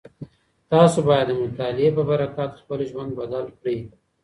تاسو 0.71 0.97
بايد 1.07 1.27
د 1.29 1.31
مطالعې 1.41 1.89
په 1.97 2.03
برکت 2.09 2.51
خپل 2.61 2.79
ژوند 2.89 3.11
بدل 3.19 3.45
کړئ. 3.57 3.77